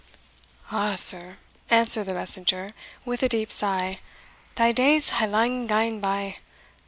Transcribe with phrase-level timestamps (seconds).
[0.71, 1.37] "Ah sir,"
[1.69, 2.73] answered the messenger,
[3.05, 3.99] with a deep sigh,
[4.55, 6.37] "thae days hae lang gane by.